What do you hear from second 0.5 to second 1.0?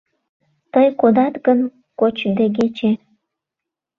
Тый